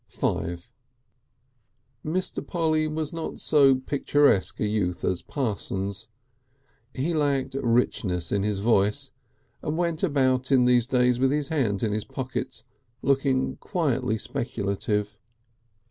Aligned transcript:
V 0.09 0.55
Mr. 2.03 2.41
Polly 2.47 2.87
was 2.87 3.13
not 3.13 3.39
so 3.39 3.75
picturesque 3.75 4.59
a 4.59 4.65
youth 4.65 5.05
as 5.05 5.21
Parsons. 5.21 6.07
He 6.91 7.13
lacked 7.13 7.53
richness 7.61 8.31
in 8.31 8.41
his 8.41 8.61
voice, 8.61 9.11
and 9.61 9.77
went 9.77 10.01
about 10.01 10.51
in 10.51 10.65
those 10.65 10.87
days 10.87 11.19
with 11.19 11.29
his 11.29 11.49
hands 11.49 11.83
in 11.83 11.91
his 11.93 12.05
pockets 12.05 12.63
looking 13.03 13.57
quietly 13.57 14.17
speculative. 14.17 15.19